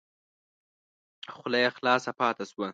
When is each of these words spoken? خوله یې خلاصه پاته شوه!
خوله 1.33 1.57
یې 1.63 1.69
خلاصه 1.77 2.11
پاته 2.19 2.43
شوه! 2.51 2.69